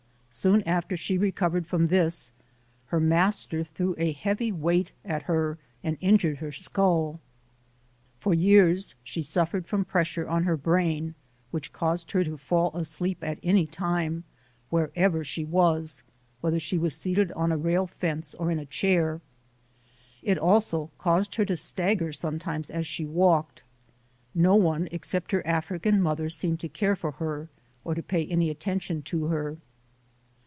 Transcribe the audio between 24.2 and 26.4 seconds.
No one except her African mother